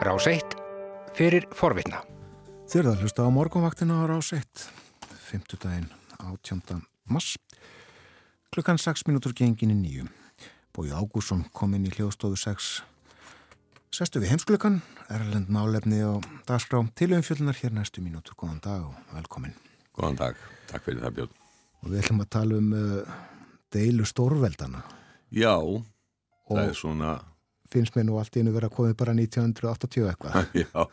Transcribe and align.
Rás 0.00 0.24
1 0.24 0.54
fyrir 1.12 1.44
forvitna. 1.52 1.98
Þið 2.72 2.78
erum 2.80 2.94
að 2.94 3.02
hlusta 3.04 3.24
á 3.28 3.28
morgunvaktina 3.36 3.98
á 4.00 4.08
Rás 4.08 4.30
1, 4.32 4.62
5. 5.28 5.58
daginn 5.60 5.90
18. 6.24 6.78
mass, 7.12 7.34
klukkan 8.48 8.80
6 8.80 9.04
minútur 9.10 9.34
gengin 9.36 9.74
í 9.74 9.76
nýju. 9.76 10.06
Bói 10.72 10.88
Ágússon 10.96 11.42
kom 11.52 11.76
inn 11.76 11.84
í 11.84 11.92
hljóðstofu 11.92 12.40
6. 12.40 12.70
Sestu 13.92 14.22
við 14.22 14.32
heimsklukkan, 14.32 14.78
erlend 15.12 15.52
málefni 15.52 16.00
og 16.08 16.24
dagskrá 16.48 16.80
til 16.96 17.12
umfjöldunar 17.18 17.60
hér 17.60 17.76
næstu 17.76 18.00
mínútur. 18.00 18.38
Góðan 18.40 18.64
dag 18.64 18.86
og 18.88 19.12
velkomin. 19.18 19.52
Góðan 19.92 20.16
dag, 20.22 20.40
takk 20.70 20.88
fyrir 20.88 21.04
það 21.04 21.18
Björn. 21.18 21.36
Og 21.84 21.92
við 21.92 22.00
ætlum 22.06 22.24
að 22.24 22.32
tala 22.38 22.56
um 22.56 22.72
uh, 22.72 23.20
deilu 23.68 24.08
stórveldana. 24.08 24.80
Já, 25.28 25.58
og 25.60 26.56
það 26.56 26.70
er 26.70 26.80
svona, 26.86 27.18
finnst 27.70 27.96
mér 27.96 28.08
nú 28.08 28.18
allt 28.20 28.36
í 28.36 28.42
einu 28.42 28.52
verið 28.54 28.70
að 28.70 28.76
komið 28.76 28.98
bara 29.00 29.14
1980 29.16 30.10
eitthvað. 30.10 30.52
já, 30.62 30.84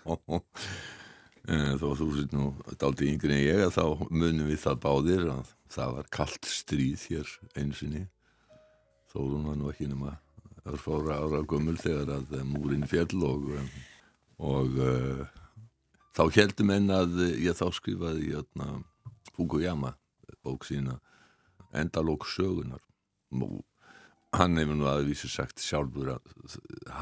Eh, 1.48 1.77
þó 1.80 1.94
þú 1.95 2.05
sér 2.12 2.34
nú 2.35 2.45
daldi 2.76 3.08
yngri 3.08 3.31
en 3.31 3.45
ég 3.45 3.62
að 3.63 3.77
þá 3.77 4.08
munum 4.12 4.49
við 4.49 4.58
það 4.66 4.80
báðir 4.84 5.21
að 5.32 5.52
það 5.71 5.94
var 5.95 6.08
kallt 6.18 6.49
stríð 6.52 7.05
hér 7.08 7.30
einu 7.55 7.77
sinni. 7.77 8.02
Þórun 9.13 9.45
var 9.48 9.55
nú 9.55 9.70
ekki 9.71 9.88
nema 9.88 10.18
örfára 10.68 11.21
ára 11.21 11.40
gömul 11.48 11.77
þegar 11.80 12.12
að 12.18 12.34
eh, 12.35 12.44
múrin 12.44 12.84
fjell 12.91 13.23
og, 13.23 13.48
eh, 13.55 13.77
og 14.44 14.76
uh, 14.76 15.23
þá 16.20 16.23
heldum 16.35 16.73
enn 16.76 16.91
að 16.91 17.16
ég 17.40 17.55
þá 17.55 17.71
skrifaði 17.80 18.34
jötna, 18.34 18.82
Fukuyama 19.32 19.94
bók 20.44 20.68
sína 20.68 20.99
Endalók 21.71 22.27
sögunar 22.27 22.84
og 23.32 23.62
hann 24.36 24.59
hefur 24.59 24.76
nú 24.76 24.88
aðvísi 24.90 25.30
sagt 25.31 25.62
sjálfur 25.63 26.17
að 26.17 26.23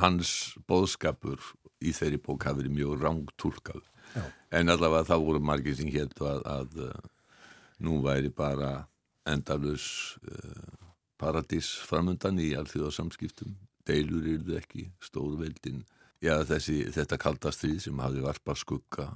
hans 0.01 0.29
bóðskapur 0.69 1.39
í 1.83 1.91
þeirri 1.95 2.19
bók 2.21 2.43
hafi 2.45 2.57
verið 2.61 2.77
mjög 2.77 3.01
rángtúlkað 3.01 3.83
Já. 4.15 4.23
en 4.59 4.71
allavega 4.71 5.09
þá 5.09 5.15
voru 5.23 5.39
margir 5.41 5.75
sem 5.77 5.89
hétt 5.91 6.21
að, 6.21 6.41
að 6.45 6.69
uh, 6.85 6.91
nú 7.83 7.93
væri 8.05 8.31
bara 8.33 8.87
endalus 9.27 10.17
uh, 10.29 10.73
paradís 11.19 11.67
framundan 11.87 12.39
í 12.39 12.55
alþjóðarsamskiptum 12.59 13.51
deilur 13.85 14.25
yrðu 14.35 14.53
ekki 14.59 14.83
stórveldin 15.03 15.85
já 16.23 16.35
þessi, 16.47 16.77
þetta 16.93 17.17
kaldastrið 17.21 17.79
sem 17.87 17.99
hafi 18.01 18.19
varpað 18.23 18.57
skugga 18.61 19.07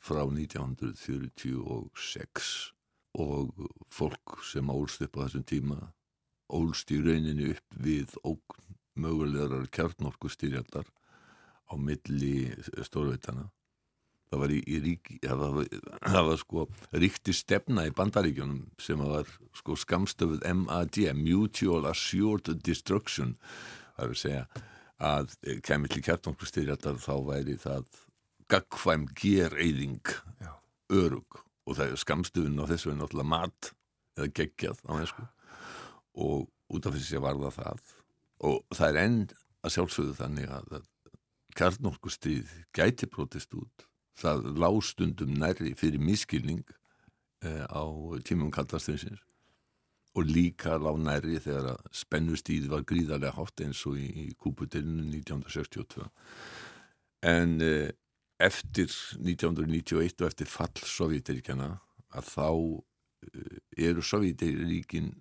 frá 0.00 0.22
1946 0.24 2.72
og 3.20 3.52
fólk 3.92 4.44
sem 4.46 4.70
ólst 4.72 5.02
upp 5.04 5.16
á 5.20 5.22
þessum 5.26 5.44
tíma 5.44 5.78
ólst 6.56 6.90
í 6.94 7.00
rauninni 7.02 7.52
upp 7.54 7.78
við 7.84 8.16
ógn 8.24 8.74
mögulegar 9.00 9.68
kjarnorku 9.72 10.30
styrjaldar 10.32 10.88
á 11.70 11.74
milli 11.78 12.50
stórveitana. 12.84 13.48
Það 14.30 14.42
var 14.42 14.52
í, 14.54 14.58
í 14.62 14.78
ríki 14.84 15.18
það 15.24 15.40
var, 15.42 15.70
það 16.14 16.28
var 16.28 16.40
sko 16.42 16.66
ríkti 17.02 17.34
stefna 17.34 17.86
í 17.88 17.94
bandaríkjunum 17.96 18.60
sem 18.82 19.00
var 19.02 19.30
sko 19.58 19.78
skamstöfuð 19.78 20.44
MAD 20.62 21.00
Mutual 21.18 21.88
Assured 21.90 22.52
Destruction 22.66 23.34
það 23.96 24.04
er 24.04 24.14
að 24.14 24.20
segja 24.22 24.44
að 25.00 25.34
kemur 25.66 25.90
til 25.90 26.04
kjartnokkurstyrjaldar 26.04 27.00
þá 27.00 27.14
væri 27.24 27.56
það 27.58 27.86
gagkvæm 28.50 29.06
gereyðing 29.16 30.14
örug 30.92 31.40
og 31.66 31.76
það 31.78 31.86
er 31.86 32.00
skamstöfun 32.02 32.62
á 32.62 32.70
þessu 32.70 32.92
er 32.92 32.98
náttúrulega 32.98 33.30
mat 33.30 33.70
eða 34.18 34.32
geggjað 34.36 34.82
á 34.86 34.92
þessu 34.98 35.26
og 36.20 36.48
út 36.70 36.86
af 36.86 36.96
þessi 36.96 37.22
var 37.22 37.38
það 37.40 37.56
það. 37.58 37.94
Og 38.48 38.76
það 38.76 38.88
er 38.88 39.00
enn 39.04 39.20
að 39.60 39.74
sjálfsögðu 39.76 40.18
þannig 40.18 40.52
að, 40.56 40.68
að 40.78 41.16
kjartnokkurstyrð 41.58 42.52
gæti 42.76 43.08
brotist 43.10 43.56
út. 43.58 43.86
Það 44.20 44.46
lástundum 44.60 45.34
nærri 45.40 45.74
fyrir 45.78 46.02
miskilning 46.02 46.62
eh, 47.44 47.64
á 47.66 47.84
tímum 48.26 48.52
kaldastrinsins 48.54 49.22
og 50.18 50.26
líka 50.26 50.74
lág 50.80 50.98
nærri 50.98 51.38
þegar 51.38 51.76
að 51.76 51.90
spennustíð 51.94 52.66
var 52.72 52.82
gríðarlega 52.88 53.36
hátt 53.36 53.62
eins 53.62 53.82
og 53.86 53.98
í, 54.00 54.08
í 54.26 54.32
kúputilinu 54.34 55.04
1962 55.06 56.08
en 57.30 57.60
eh, 57.62 57.92
eftir 58.40 58.90
1991 59.20 60.24
og 60.24 60.30
eftir 60.30 60.50
fall 60.50 60.82
Sovjetiríkjana 60.82 61.70
að 62.18 62.30
þá 62.32 62.48
eh, 62.50 63.58
eru 63.90 64.02
Sovjetiríkin 64.02 65.12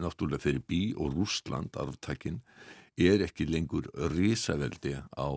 náttúrulega 0.00 0.42
fyrir 0.42 0.64
bí 0.68 0.82
og 0.96 1.14
Rústland 1.14 1.76
arftakinn 1.80 2.40
er 2.96 3.24
ekki 3.26 3.46
lengur 3.50 3.88
risaveldi 4.14 4.94
á 4.98 5.28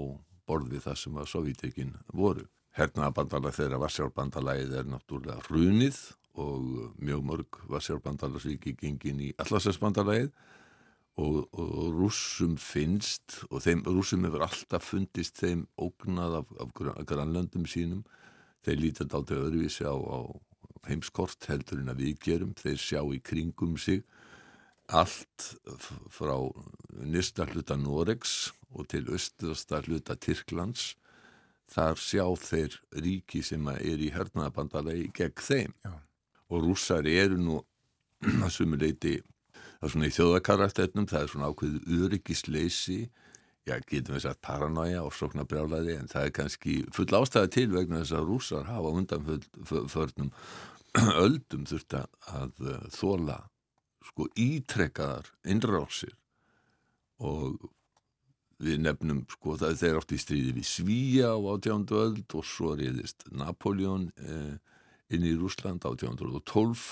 borð 0.48 0.72
við 0.74 0.86
það 0.86 1.02
sem 1.02 1.18
að 1.18 1.32
Sovjetiríkin 1.32 1.96
voru. 2.14 2.46
Hernaðabandalag 2.78 3.56
þeirra 3.58 3.82
Vassjárbandalagið 3.82 4.76
er 4.78 4.90
náttúrulega 4.92 5.42
runið 5.50 5.98
og 6.38 6.94
mjög 7.02 7.24
mörg 7.26 7.60
Vassjárbandalagsvíki 7.72 8.76
gengin 8.78 9.24
í 9.26 9.32
Allarsæsbandalagið 9.42 10.30
og, 11.18 11.48
og 11.58 11.96
rússum 11.98 12.54
finnst 12.62 13.40
og 13.50 13.64
þeim 13.66 13.82
rússum 13.88 14.28
hefur 14.28 14.46
alltaf 14.46 14.86
fundist 14.92 15.42
þeim 15.42 15.66
ógnað 15.82 16.44
af, 16.44 16.54
af 16.62 16.76
grannlöndum 17.10 17.66
sínum. 17.70 18.06
Þeir 18.62 18.84
lítið 18.84 19.18
aldrei 19.18 19.40
öðruvísi 19.40 19.88
á, 19.90 19.98
á 19.98 20.20
heimskort 20.88 21.50
heldur 21.50 21.82
en 21.82 21.92
að 21.94 22.04
við 22.04 22.22
gerum. 22.28 22.54
Þeir 22.58 22.80
sjá 22.84 23.02
í 23.02 23.20
kringum 23.26 23.78
sig 23.82 24.06
allt 24.88 25.50
frá 26.14 26.36
nýsta 27.04 27.48
hluta 27.52 27.76
Noregs 27.80 28.54
og 28.72 28.88
til 28.92 29.08
östuðasta 29.12 29.82
hluta 29.86 30.16
Tyrklands. 30.16 30.96
Þar 31.68 32.00
sjá 32.00 32.24
þeir 32.40 32.78
ríki 32.96 33.42
sem 33.44 33.66
er 33.76 34.00
í 34.00 34.12
hernaðabandalagi 34.16 35.10
gegn 35.16 35.42
þeim. 35.44 35.74
Já. 35.84 35.96
og 36.48 36.64
rússar 36.64 37.08
eru 37.08 37.36
nú 37.36 37.58
að 38.46 38.52
sumuleiti 38.56 39.18
það 39.18 39.88
er 39.88 39.92
svona 39.94 40.08
í 40.08 40.14
þjóðakarakterunum 40.16 41.08
það 41.12 41.24
er 41.24 41.32
svona 41.34 41.50
ákveðu 41.52 42.04
öryggisleysi. 42.06 43.02
Já, 43.68 43.76
getum 43.84 44.16
við 44.16 44.24
sagt 44.24 44.40
paranoia 44.48 45.02
og 45.04 45.12
sóknarbrjálaði 45.12 45.98
en 46.00 46.08
það 46.08 46.30
er 46.30 46.34
kannski 46.38 46.78
full 46.96 47.10
ástæða 47.20 47.52
til 47.52 47.68
vegna 47.74 48.00
þess 48.00 48.16
að 48.16 48.30
rússar 48.30 48.70
hafa 48.70 48.94
undanförnum 48.96 50.32
öldum 51.26 51.68
þurft 51.68 51.98
að 52.00 52.64
þóla 52.96 53.42
sko 54.08 54.28
ítrekkaðar 54.40 55.32
innrásir 55.48 56.16
og 57.18 57.70
við 58.64 58.82
nefnum 58.82 59.24
sko 59.30 59.58
það 59.60 59.82
þeir 59.82 60.00
átti 60.00 60.18
í 60.18 60.22
stríði 60.22 60.56
við 60.58 60.70
Svíja 60.70 61.34
á 61.34 61.38
18. 61.38 61.86
öld 61.98 62.38
og 62.38 62.46
svo 62.48 62.74
reyðist 62.78 63.28
Napoleon 63.30 64.10
eh, 64.18 64.56
inn 65.14 65.28
í 65.28 65.36
Rúsland 65.38 65.86
á 65.86 65.94
1812 65.94 66.88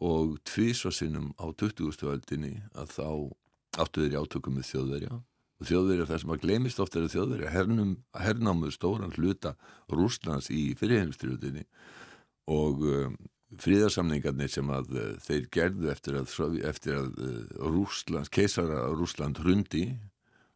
og 0.00 0.38
tvísvarsinnum 0.48 1.34
á 1.36 1.46
20. 1.52 2.06
öldinni 2.08 2.54
að 2.72 2.94
þá 2.96 3.08
áttu 3.80 4.04
þeir 4.04 4.16
í 4.16 4.20
átökum 4.22 4.56
með 4.56 4.70
þjóðverja 4.70 5.18
og 5.60 5.68
þjóðverja 5.68 6.06
það 6.08 6.22
sem 6.22 6.32
að 6.32 6.44
glemist 6.46 6.80
ofta 6.80 6.98
er 6.98 7.06
að 7.06 7.14
þjóðverja 7.14 7.52
hernum, 7.52 7.92
hernámuð 8.16 8.72
stóran 8.78 9.12
hluta 9.18 9.54
Rúslands 9.92 10.48
í 10.52 10.70
fyrirheimstriðutinni 10.80 11.66
og 12.50 12.80
um, 12.88 13.18
fríðarsamningarnir 13.58 14.50
sem 14.52 14.70
að 14.70 14.94
uh, 14.94 15.10
þeir 15.24 15.48
gerðu 15.54 15.90
eftir 15.90 16.20
að, 16.20 16.30
eftir 16.68 16.96
að 17.00 17.18
uh, 17.18 17.66
Rúslands, 17.72 18.30
keisara 18.32 18.84
Rúsland 18.94 19.40
hrundi 19.42 19.88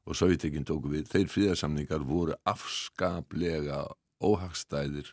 og 0.05 0.19
Sovjetekinn 0.19 0.67
tóku 0.69 0.93
við, 0.93 1.09
þeir 1.11 1.31
fríðarsamningar 1.33 2.05
voru 2.07 2.37
afskaplega 2.47 3.83
óhagstæðir 4.25 5.11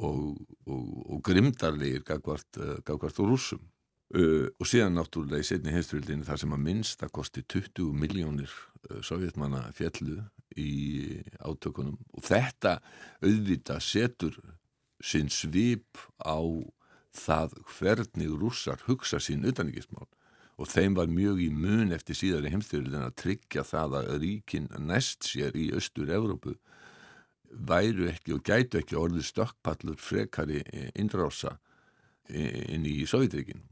og, 0.00 0.40
og, 0.66 0.88
og 1.14 1.22
grimdarlegir 1.24 2.04
gagvart, 2.06 2.48
uh, 2.60 2.78
gagvart 2.84 3.20
og 3.22 3.34
rúsum 3.34 3.68
og 4.10 4.66
síðan 4.66 4.96
náttúrulega 4.98 5.38
í 5.38 5.46
setni 5.46 5.70
heimstöldinu 5.70 6.24
þar 6.26 6.40
sem 6.42 6.54
að 6.56 6.62
minnst 6.64 7.02
að 7.06 7.12
kosti 7.14 7.44
20 7.46 7.92
miljónir 7.94 8.50
sovjetmanna 9.06 9.60
fjallu 9.76 10.16
í 10.58 11.20
átökunum. 11.38 11.94
Og 12.18 12.24
þetta 12.26 12.80
auðvita 13.22 13.76
setur 13.78 14.34
sinn 14.98 15.30
svip 15.30 16.02
á 16.26 16.42
það 17.16 17.54
hvernig 17.78 18.34
rússar 18.40 18.82
hugsa 18.86 19.20
sín 19.22 19.46
utanriksmál 19.48 20.08
og 20.60 20.68
þeim 20.68 20.96
var 20.98 21.08
mjög 21.08 21.40
í 21.40 21.48
mun 21.54 21.94
eftir 21.96 22.18
síðari 22.18 22.52
heimstyrlun 22.52 23.06
að 23.06 23.16
tryggja 23.22 23.64
það 23.64 23.96
að 24.02 24.10
ríkin 24.24 24.68
næst 24.78 25.24
sér 25.30 25.56
í 25.56 25.70
austur 25.76 26.12
Evrópu 26.12 26.54
væru 27.50 28.10
ekki 28.10 28.36
og 28.36 28.44
gætu 28.46 28.78
ekki 28.80 28.98
orðið 29.00 29.26
stökkpallur 29.30 29.98
frekari 29.98 30.62
innrása 30.94 31.56
inn 32.30 32.86
í 32.86 33.00
Sovjetríkin 33.10 33.64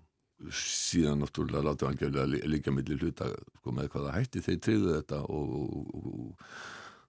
síðan 0.54 1.22
náttúrulega 1.22 1.66
láta 1.66 1.88
hann 1.88 1.98
geflega 1.98 2.26
líka 2.46 2.72
millir 2.74 3.00
hluta 3.02 3.30
sko, 3.58 3.74
með 3.74 3.90
hvaða 3.92 4.14
hætti 4.14 4.42
þeir 4.42 4.60
tryggðu 4.64 4.96
þetta 4.96 5.20
og, 5.34 5.54
og, 5.58 5.94
og 5.98 6.50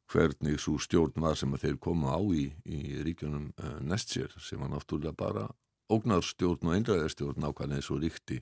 hvernig 0.10 0.58
svo 0.62 0.78
stjórn 0.82 1.22
var 1.22 1.38
sem 1.38 1.54
þeir 1.62 1.78
koma 1.82 2.18
á 2.18 2.22
í, 2.34 2.50
í 2.66 2.80
ríkjunum 3.06 3.52
uh, 3.54 3.78
næst 3.86 4.16
sér 4.16 4.34
sem 4.42 4.62
var 4.62 4.72
náttúrulega 4.74 5.14
bara 5.18 5.46
ógnarstjórn 5.94 6.70
og 6.70 6.78
einræðarstjórn 6.78 7.44
nákvæmlega 7.44 7.82
eins 7.82 7.92
og 7.94 8.02
ríkti 8.04 8.40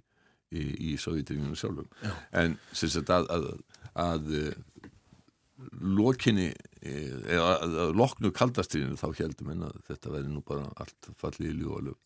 í, 0.52 0.62
í 0.62 0.98
Sovjetríkinu 1.02 1.58
sjálfum 1.60 1.88
Já. 2.04 2.14
en 2.44 2.58
sem 2.72 2.92
sagt 2.92 3.12
að, 3.14 3.28
að, 3.34 3.50
að 3.98 4.30
lokinni 5.98 6.52
eða 6.82 7.56
að 7.66 7.96
loknu 7.98 8.32
kaldastriðinu 8.36 9.00
þá 9.00 9.08
heldum 9.22 9.52
en 9.54 9.66
að 9.70 9.80
þetta 9.90 10.14
verði 10.14 10.34
nú 10.34 10.44
bara 10.46 10.68
allt 10.78 11.10
fallið 11.20 11.50
í 11.50 11.58
ljúalöf. 11.62 11.98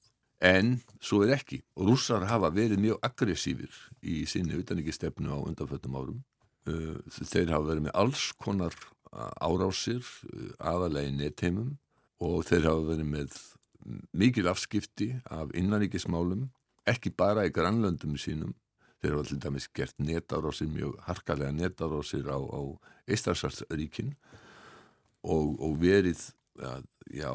En 0.42 0.80
svo 1.04 1.22
er 1.26 1.36
ekki. 1.36 1.60
Rússar 1.78 2.26
hafa 2.30 2.50
verið 2.56 2.82
mjög 2.82 3.04
aggressífir 3.06 3.76
í 4.02 4.24
sinni 4.30 4.58
utanrikistefnu 4.58 5.30
á 5.30 5.38
undanföttum 5.38 5.98
árum. 6.00 6.24
Uh, 6.66 6.98
þeir 7.12 7.54
hafa 7.54 7.68
verið 7.68 7.86
með 7.88 7.96
alls 7.98 8.26
konar 8.42 8.76
árásir, 9.12 10.02
uh, 10.02 10.50
aðalegi 10.72 11.14
nettheimum 11.18 11.76
og 12.22 12.46
þeir 12.48 12.70
hafa 12.70 12.88
verið 12.94 13.12
með 13.12 13.38
mikil 14.14 14.50
afskipti 14.52 15.12
af 15.32 15.54
innanrikismálum, 15.58 16.50
ekki 16.88 17.14
bara 17.18 17.46
í 17.48 17.54
grannlöndum 17.54 18.18
sínum. 18.20 18.56
Þeir 19.02 19.16
hafa 19.16 19.30
til 19.32 19.40
dæmis 19.42 19.68
gert 19.74 19.98
netárásir, 19.98 20.70
mjög 20.70 21.00
harkalega 21.08 21.52
netárásir 21.56 22.28
á, 22.30 22.38
á 22.38 22.62
Eistarsarsríkinn 23.10 24.14
og, 25.26 25.58
og 25.58 25.80
verið, 25.82 26.22
ja, 26.62 26.76
já, 27.10 27.32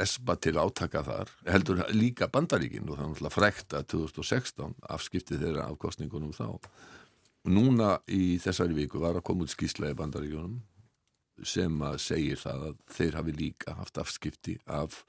espa 0.00 0.36
til 0.40 0.58
átaka 0.60 1.02
þar, 1.04 1.30
heldur 1.48 1.80
líka 1.92 2.28
bandaríkinn 2.32 2.88
og 2.88 2.98
það 2.98 3.04
er 3.04 3.10
náttúrulega 3.12 3.34
frekt 3.34 3.76
að 3.76 3.88
2016 3.94 4.76
afskipti 4.96 5.40
þeirra 5.40 5.68
af 5.68 5.78
kostningunum 5.80 6.34
þá. 6.36 6.60
Núna 7.52 7.96
í 8.12 8.38
þessari 8.42 8.76
viku 8.76 9.00
var 9.02 9.18
að 9.18 9.26
koma 9.26 9.46
út 9.46 9.52
skísla 9.52 9.90
í 9.90 9.98
bandaríkunum 9.98 10.60
sem 11.42 11.80
að 11.82 11.98
segir 12.04 12.38
það 12.38 12.68
að 12.68 12.80
þeir 12.96 13.18
hafi 13.18 13.34
líka 13.36 13.76
haft 13.78 13.98
afskipti 13.98 14.58
af 14.70 15.02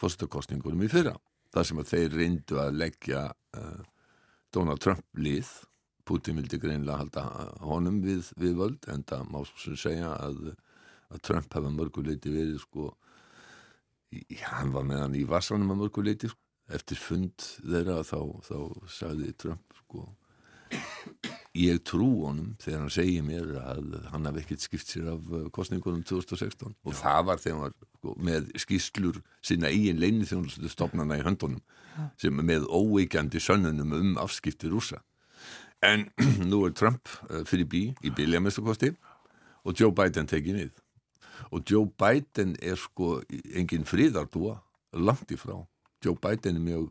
fórstakostningunum 0.00 0.86
í 0.86 0.90
fyrra. 0.92 1.14
Það 1.50 1.66
sem 1.68 1.82
að 1.82 1.90
þeir 1.90 2.16
reyndu 2.16 2.60
að 2.62 2.78
leggja 2.78 3.24
uh, 3.58 3.82
Donald 4.54 4.82
Trump 4.82 5.04
lið, 5.18 5.50
Putin 6.06 6.40
vildi 6.40 6.58
greinlega 6.58 6.98
halda 6.98 7.24
honum 7.62 8.00
við, 8.02 8.32
við 8.40 8.56
völd 8.58 8.86
en 8.90 9.04
það 9.06 9.28
má 9.30 9.40
svo 9.46 9.76
segja 9.78 10.10
að, 10.16 10.40
að 11.10 11.22
Trump 11.28 11.54
hafa 11.54 11.70
mörguleiti 11.74 12.32
verið 12.34 12.58
sko 12.64 12.88
hann 14.42 14.72
var 14.74 14.86
með 14.88 15.04
hann 15.04 15.18
í 15.20 15.26
vassanum 15.28 15.70
að 15.74 15.84
mörguleiti 15.84 16.30
sko. 16.32 16.40
eftir 16.74 16.98
fund 17.02 17.46
þeirra 17.60 18.00
þá, 18.06 18.18
þá 18.46 18.58
sagði 18.90 19.34
Trump 19.38 19.78
sko 19.84 20.08
ég 21.56 21.80
trú 21.82 22.06
honum 22.28 22.54
þegar 22.62 22.82
hann 22.84 22.92
segir 22.94 23.24
mér 23.26 23.48
að 23.58 23.94
hann 24.12 24.26
hafi 24.28 24.42
ekkert 24.44 24.62
skipt 24.62 24.92
sér 24.92 25.08
af 25.16 25.30
uh, 25.34 25.46
kostningunum 25.50 26.04
2016 26.06 26.76
og 26.86 26.92
Já. 26.92 26.98
það 27.00 27.24
var 27.26 27.40
þegar 27.42 27.56
hann 27.56 27.64
var 27.64 27.72
sko, 27.98 28.14
með 28.28 28.50
skýslur 28.62 29.20
sinna 29.42 29.70
eigin 29.72 29.98
leini 29.98 30.28
þjónustu 30.28 30.70
stopnana 30.70 31.18
í 31.18 31.24
höndunum 31.26 31.62
Já. 31.96 32.04
sem 32.22 32.38
með 32.38 32.68
óeikjandi 32.70 33.42
sönnunum 33.42 33.96
um 33.98 34.12
afskipti 34.22 34.70
rúsa 34.70 35.02
en 35.82 36.06
nú 36.50 36.62
er 36.68 36.76
Trump 36.78 37.10
uh, 37.26 37.42
fyrir 37.42 37.66
bí 37.66 37.82
í 38.06 38.14
biljamestukosti 38.14 38.92
og 39.66 39.74
Joe 39.74 39.90
Biden 39.90 40.30
tekið 40.30 40.60
nýð 40.60 40.86
og 41.50 41.66
Joe 41.66 41.90
Biden 41.98 42.54
er 42.62 42.78
sko 42.78 43.24
engin 43.58 43.88
fríðardúa 43.88 44.60
langt 44.94 45.34
ifrá 45.34 45.58
Joe 46.04 46.14
Biden 46.14 46.62
er 46.62 46.62
mjög 46.62 46.86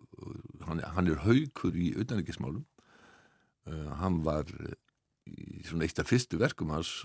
hann 0.67 0.83
er, 0.83 0.91
hann 0.97 1.07
er 1.07 1.23
haugur 1.23 1.79
í 1.79 1.93
utanrikismálum 1.95 2.65
uh, 3.69 3.93
hann 4.01 4.21
var 4.25 4.49
í 5.29 5.63
svona 5.67 5.87
eitt 5.87 6.01
af 6.01 6.09
fyrstu 6.09 6.39
verkum 6.41 6.73
hans 6.73 7.03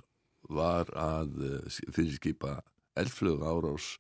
var 0.49 0.91
að 0.99 1.39
uh, 1.41 1.79
fyrirskipa 1.95 2.59
elflög 3.01 3.45
árás 3.45 3.95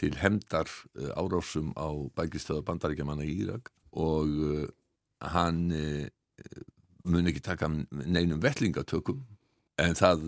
til 0.00 0.14
hemdar 0.20 0.70
uh, 0.98 1.12
árásum 1.18 1.72
á 1.76 1.88
bækistöða 2.16 2.66
bandaríkjamanna 2.66 3.26
í 3.26 3.36
Írak 3.44 3.72
og 3.90 4.70
hann 5.20 5.64
mun 7.02 7.26
ekki 7.26 7.42
taka 7.42 7.66
neinum 7.68 8.38
vellingatökum 8.40 9.24
en 9.82 9.96
það 9.98 10.22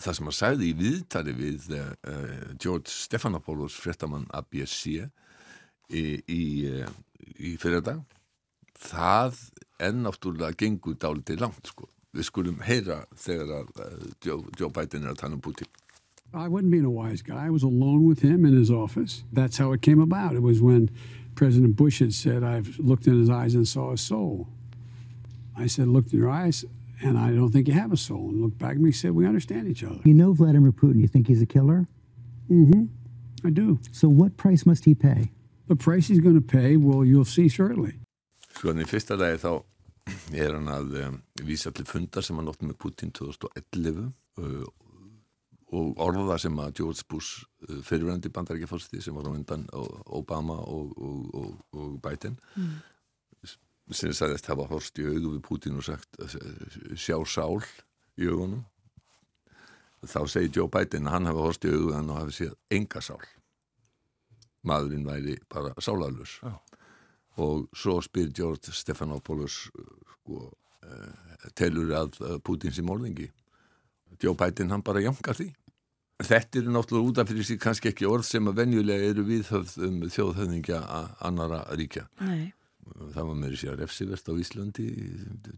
það 0.00 0.16
sem 0.16 0.30
hann 0.30 0.36
sagði 0.38 0.70
í 0.70 0.78
viðtali 0.78 1.34
við 1.36 1.66
George 2.56 2.88
Stephanopoulos 2.88 3.76
fréttamann 3.76 4.24
ABC 4.32 5.04
í, 5.92 6.04
í, 6.24 6.42
í 7.44 7.52
fyrirdag 7.60 8.00
það 8.82 9.38
er 9.82 9.96
náttúrulega 9.98 10.58
gengur 10.58 10.98
dálítið 10.98 11.42
langt 11.42 11.70
sko. 11.70 11.88
við 12.12 12.28
skulum 12.28 12.58
heyra 12.66 13.04
þegar 13.16 13.62
að 13.62 13.68
uh, 13.80 14.10
Joe, 14.20 14.42
Joe 14.58 14.68
Biden 14.68 15.06
er 15.06 15.14
að 15.14 15.22
tala 15.22 15.38
um 15.38 15.40
Putin 15.44 15.70
I 16.34 16.48
wasn't 16.48 16.70
being 16.70 16.86
a 16.86 16.90
wise 16.90 17.20
guy. 17.20 17.46
I 17.46 17.50
was 17.50 17.62
alone 17.62 18.06
with 18.06 18.20
him 18.20 18.46
in 18.46 18.56
his 18.56 18.70
office. 18.70 19.22
That's 19.30 19.58
how 19.58 19.72
it 19.72 19.82
came 19.82 20.00
about. 20.00 20.34
It 20.34 20.40
was 20.40 20.62
when 20.62 20.88
President 21.34 21.76
Bush 21.76 21.98
had 22.00 22.14
said, 22.14 22.42
I've 22.42 22.78
looked 22.78 23.06
in 23.06 23.18
his 23.18 23.28
eyes 23.28 23.54
and 23.54 23.68
saw 23.68 23.92
a 23.92 23.98
soul. 23.98 24.48
I 25.54 25.66
said, 25.66 25.88
looked 25.88 26.12
in 26.12 26.18
your 26.18 26.30
eyes 26.30 26.64
and 27.02 27.18
I 27.18 27.30
don't 27.30 27.50
think 27.50 27.68
you 27.68 27.74
have 27.74 27.92
a 27.92 27.98
soul. 27.98 28.30
And 28.30 28.40
looked 28.40 28.58
back 28.58 28.72
at 28.72 28.78
me 28.78 28.84
and 28.84 28.96
said, 28.96 29.10
we 29.12 29.26
understand 29.26 29.68
each 29.68 29.84
other. 29.84 30.00
You 30.04 30.14
know 30.14 30.32
Vladimir 30.32 30.72
Putin. 30.72 31.00
You 31.00 31.08
think 31.08 31.26
he's 31.26 31.42
a 31.42 31.46
killer? 31.46 31.86
Mm-hmm. 32.50 32.84
I 33.46 33.50
do. 33.50 33.80
So 33.90 34.08
what 34.08 34.36
price 34.36 34.64
must 34.64 34.86
he 34.86 34.94
pay? 34.94 35.32
The 35.68 35.76
price 35.76 36.08
he's 36.08 36.20
going 36.20 36.34
to 36.34 36.40
pay, 36.40 36.76
well, 36.76 37.04
you'll 37.04 37.24
see 37.24 37.48
shortly. 37.48 37.94
Sko, 38.62 38.70
í 38.78 38.84
fyrsta 38.86 39.16
lagi 39.18 39.40
þá 39.42 39.48
er 40.38 40.52
hann 40.54 40.68
að 40.70 40.92
um, 41.00 41.14
vísa 41.48 41.72
til 41.74 41.82
fundar 41.82 42.22
sem 42.22 42.36
hann 42.38 42.46
ótt 42.46 42.60
með 42.62 42.76
Putin 42.78 43.10
2011 43.10 44.04
uh, 44.38 44.68
og 45.74 46.02
orða 46.04 46.36
sem 46.38 46.60
að 46.62 46.76
George 46.78 47.02
Bush 47.10 47.42
uh, 47.42 47.80
fyrirvændi 47.82 48.30
bandarækjafórsti 48.30 49.02
sem 49.02 49.18
var 49.18 49.26
á 49.26 49.34
undan 49.34 49.66
Obama 50.14 50.60
og, 50.62 50.94
og, 50.94 51.48
og 51.74 51.96
Biden 52.06 52.38
mm. 52.54 53.50
sem 53.90 54.14
sagðist 54.14 54.46
hafa 54.52 54.68
horst 54.70 55.02
í 55.02 55.08
auðu 55.10 55.32
við 55.32 55.42
Putin 55.48 55.82
og 55.82 55.88
sagt 55.88 56.22
sjá 56.94 57.18
sál 57.26 57.58
í 58.14 58.30
augunum. 58.30 58.62
Þá 60.06 60.20
segir 60.30 60.60
Joe 60.60 60.70
Biden 60.70 61.10
að 61.10 61.16
hann 61.16 61.32
hafi 61.32 61.48
horst 61.48 61.66
í 61.66 61.74
auðu 61.74 61.96
og 61.98 62.14
hafi 62.20 62.38
séð 62.38 62.54
enga 62.78 63.02
sál. 63.02 63.18
Maðurinn 64.62 65.08
væri 65.10 65.40
bara 65.50 65.74
sálalus 65.82 66.38
oh. 66.46 66.60
Og 67.36 67.68
svo 67.76 68.00
spyr 68.04 68.32
George 68.36 68.72
Stephanopoulos 68.76 69.68
sko, 70.16 70.50
uh, 70.84 71.46
telur 71.54 71.94
að 71.96 72.18
uh, 72.20 72.38
Putins 72.44 72.78
í 72.78 72.84
mólningi 72.84 73.30
Joe 74.22 74.34
Biden 74.34 74.70
hann 74.70 74.84
bara 74.84 75.02
jangar 75.02 75.36
því. 75.36 75.50
Þetta 76.22 76.60
eru 76.60 76.72
náttúrulega 76.74 77.10
útaf 77.10 77.30
fyrir 77.30 77.46
sig 77.46 77.60
kannski 77.62 77.90
ekki 77.90 78.06
orð 78.06 78.26
sem 78.28 78.46
að 78.46 78.60
venjulega 78.60 79.08
eru 79.10 79.24
viðhöfð 79.26 79.78
um 79.88 79.96
þjóðhöfningja 80.06 80.82
annara 81.26 81.64
ríkja. 81.78 82.04
Nei. 82.22 82.52
Það 82.82 83.26
var 83.30 83.38
með 83.38 83.56
sér 83.58 83.78
refsivert 83.80 84.28
á 84.30 84.34
Íslandi 84.38 84.86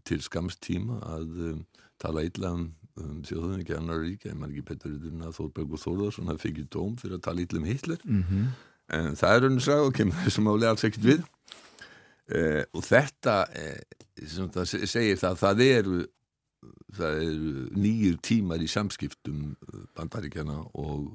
til 0.07 0.19
skamst 0.25 0.61
tíma 0.65 0.97
að 1.05 1.39
um, 1.51 1.61
tala 2.01 2.23
illa 2.25 2.53
um, 2.55 2.65
um 3.01 3.19
þjóðunni 3.25 3.65
ekki 3.65 3.77
annar 3.77 4.01
ríkja, 4.01 4.31
ég 4.31 4.39
man 4.39 4.53
ekki 4.53 4.65
betur 4.71 4.95
að 4.95 5.37
Þórbergur 5.37 5.81
Þórðarsson 5.81 6.31
hafði 6.31 6.47
fikið 6.47 6.69
dóm 6.77 6.97
fyrir 7.01 7.19
að 7.19 7.25
tala 7.27 7.45
illa 7.45 7.61
um 7.61 7.69
Hitler. 7.69 8.01
Mm 8.05 8.23
-hmm. 8.29 8.49
en 8.97 9.15
það 9.21 9.35
er 9.35 9.47
önnur 9.49 9.65
sag 9.67 9.85
og 9.85 9.93
kemur 9.93 10.21
þessum 10.25 10.49
álega 10.49 10.73
alls 10.73 10.87
ekkert 10.87 11.09
við 11.11 11.23
eh, 12.31 12.63
og 12.73 12.83
þetta 12.85 13.37
eh, 13.55 13.81
það 14.53 14.75
segir 14.87 15.21
það 15.21 15.39
það 15.43 15.63
eru 15.65 16.01
það 16.95 17.21
eru 17.21 17.63
nýjur 17.77 18.19
tímar 18.25 18.63
í 18.63 18.67
samskiptum 18.71 19.55
bandaríkjana 19.97 20.55
og 20.81 21.13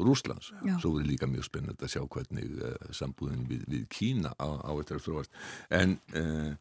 Rúslands. 0.00 0.52
Já. 0.64 0.76
Svo 0.80 0.94
verður 0.94 1.08
líka 1.10 1.28
mjög 1.28 1.46
spennand 1.48 1.82
að 1.82 1.92
sjá 1.94 2.02
hvernig 2.08 2.52
uh, 2.60 2.74
sambúðin 2.96 3.46
við, 3.48 3.64
við 3.70 3.86
Kína 3.92 4.32
á, 4.40 4.48
á 4.64 4.70
þetta 4.78 4.96
er 4.96 5.02
þróast. 5.04 5.40
En 5.76 5.96
uh, 6.16 6.52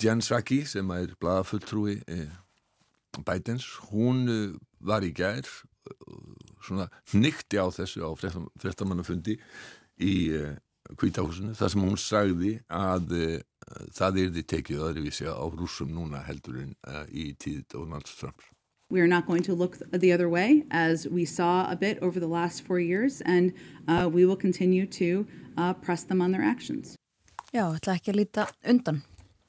Jan 0.00 0.22
Saki 0.24 0.62
sem 0.68 0.90
er 0.96 1.14
bladafulltrúi 1.20 1.98
uh, 2.10 2.32
Bidens, 3.26 3.66
hún 3.90 4.24
var 4.86 5.04
í 5.04 5.10
gær 5.14 5.46
svona 6.62 6.86
nykti 7.18 7.58
á 7.58 7.66
þessu 7.74 8.04
á 8.06 8.10
frettamannafundi 8.14 9.34
í 9.98 10.14
kvítahúsinu 10.98 11.54
þar 11.58 11.72
sem 11.72 11.82
hún 11.84 11.98
sagði 12.00 12.54
að 12.66 13.12
það 13.94 14.22
er 14.22 14.32
því 14.34 14.42
tekið 14.54 14.86
öðruvísi 14.88 15.28
á 15.30 15.44
rúsum 15.54 15.92
núna 15.94 16.22
heldur 16.26 16.62
en 16.64 16.72
í 17.12 17.30
tíð 17.38 17.66
Donald 17.74 18.08
Trump. 18.08 18.42
We 18.90 19.00
are 19.00 19.06
not 19.06 19.26
going 19.26 19.44
to 19.44 19.54
look 19.54 19.78
the 19.92 20.12
other 20.12 20.28
way, 20.28 20.64
as 20.70 21.06
we 21.06 21.24
saw 21.24 21.70
a 21.70 21.76
bit 21.76 22.02
over 22.02 22.18
the 22.18 22.26
last 22.26 22.62
four 22.66 22.80
years, 22.80 23.20
and 23.20 23.52
uh, 23.86 24.08
we 24.12 24.26
will 24.26 24.36
continue 24.36 24.84
to 24.86 25.28
uh, 25.56 25.74
press 25.74 26.02
them 26.02 26.20
on 26.20 26.32
their 26.32 26.42
actions. 26.42 26.96
Já, 27.54 27.70
ætla 27.70 27.94
ekki 27.98 28.10
að 28.10 28.18
líta 28.18 28.48
undan. 28.66 29.00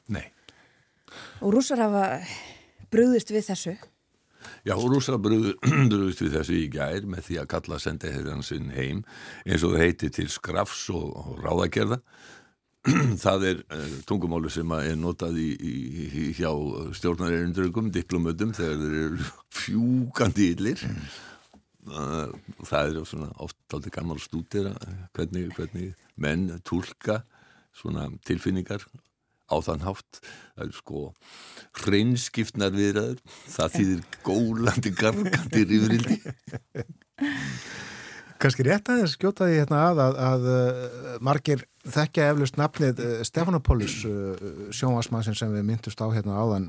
Nei. 0.09 0.27
Og 1.41 1.55
rúsar 1.57 1.81
hafa 1.81 2.21
brúðist 2.93 3.33
við 3.33 3.49
þessu. 3.49 3.75
Já, 4.67 4.75
og 4.75 4.89
rúsar 4.91 5.19
brúðist 5.21 6.23
við 6.23 6.37
þessu 6.37 6.59
í 6.59 6.67
gær 6.73 7.07
með 7.09 7.25
því 7.29 7.39
að 7.41 7.49
kalla 7.55 7.79
sendiherðansinn 7.81 8.69
heim 8.75 9.01
eins 9.45 9.65
og 9.67 9.79
heiti 9.79 10.11
til 10.13 10.29
skrafs 10.31 10.85
og, 10.93 11.09
og 11.17 11.41
ráðagerða. 11.41 12.01
Það 13.23 13.43
er 13.45 13.59
uh, 13.69 13.97
tungumálu 14.09 14.49
sem 14.49 14.71
er 14.79 14.95
notað 14.97 15.37
í, 15.41 15.49
í, 15.53 15.73
í 16.09 16.29
hjá 16.37 16.49
stjórnarerindröngum, 16.97 17.91
diplomötum 17.93 18.55
þegar 18.57 18.79
þeir 18.81 18.95
eru 19.03 19.27
fjúkandi 19.61 20.47
yllir 20.55 20.81
uh, 21.89 22.31
það 22.65 22.95
er 22.95 23.05
svona 23.05 23.29
oft 23.43 23.75
aldrei 23.75 23.93
gammal 23.93 24.19
stútira 24.21 24.73
hvernig, 25.15 25.51
hvernig 25.57 25.93
menn 26.21 26.49
tólka 26.65 27.21
svona 27.77 28.09
tilfinningar 28.27 28.83
á 29.51 29.55
þann 29.59 29.83
hátt. 29.85 30.21
Það 30.55 30.65
er 30.65 30.73
sko 30.77 31.03
hreinskiptnar 31.81 32.73
viðraður 32.75 33.21
það 33.51 33.77
þýðir 33.77 34.01
gólandi 34.25 34.91
gargandi 34.97 35.63
rýfrildi 35.69 36.17
Kanski 38.41 38.65
rétt 38.65 38.89
aðeins 38.89 39.15
skjóta 39.15 39.47
því 39.47 39.59
hérna 39.61 39.81
að 39.91 40.01
að, 40.03 40.19
að 40.27 40.47
uh, 40.49 41.17
margir 41.23 41.65
þekkja 41.81 42.27
eflust 42.31 42.57
nafnið 42.59 43.01
uh, 43.01 43.11
Stefanopolis 43.25 43.97
uh, 44.05 44.45
sjónvarsmannsinn 44.75 45.37
sem 45.37 45.51
við 45.55 45.65
myndust 45.67 46.01
á 46.01 46.07
hérna 46.13 46.37
áðan. 46.37 46.67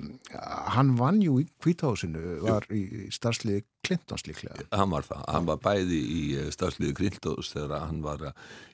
Hann 0.76 0.94
vann 0.98 1.20
jú 1.24 1.38
í 1.42 1.46
kvítahásinu 1.62 2.40
var 2.46 2.66
í 2.72 3.10
starfsliði 3.12 3.64
Clintons 3.84 4.26
líklega. 4.28 4.66
Hann 4.72 4.92
var 4.94 5.06
það, 5.06 5.22
hann 5.34 5.48
var 5.50 5.62
bæði 5.62 6.00
í 6.00 6.22
starfsliði 6.54 6.96
Clintons 7.00 7.52
þegar 7.52 7.88
hann 7.88 8.02
var 8.04 8.28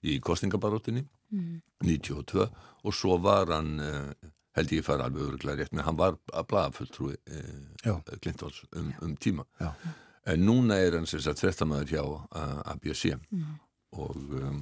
í 0.04 0.18
kostningabaróttinni 0.24 1.06
mm. 1.34 1.54
92 1.86 2.44
og 2.48 2.94
svo 2.94 3.16
var 3.22 3.50
hann 3.54 3.78
held 4.58 4.74
ég 4.74 4.84
fara 4.86 5.06
alveg 5.06 5.30
öruglega 5.30 5.62
rétt 5.62 5.74
með 5.74 5.88
hann 5.88 5.98
var 5.98 6.18
að 6.34 6.50
blaða 6.50 6.74
fulltrúi 6.76 7.16
Clintons 8.20 8.62
um, 8.76 8.92
um 9.02 9.16
tíma. 9.16 9.48
Já. 9.62 9.72
En 10.28 10.44
núna 10.44 10.76
er 10.76 10.98
hann 10.98 11.08
sem 11.08 11.22
sagt 11.24 11.40
frettamæður 11.40 11.94
hjá 11.94 12.02
ABC 12.74 13.14
mm. 13.16 13.54
og 13.96 14.36
um, 14.42 14.60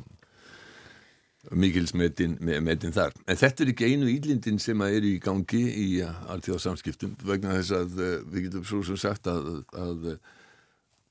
mikils 1.54 1.94
metin, 1.94 2.36
metin 2.40 2.94
þar. 2.94 3.14
En 3.28 3.38
þetta 3.38 3.64
er 3.64 3.72
ekki 3.72 3.90
einu 3.92 4.08
ílindin 4.10 4.58
sem 4.62 4.80
er 4.86 5.06
í 5.06 5.16
gangi 5.22 5.62
í 5.82 5.86
alltíðarsamskiptum 6.04 7.14
vegna 7.26 7.56
þess 7.58 7.76
að 7.76 8.00
uh, 8.00 8.16
við 8.32 8.48
getum 8.48 8.66
svo 8.66 8.82
sem 8.86 9.00
sagt 9.00 9.30
að, 9.30 9.62
að 9.76 10.10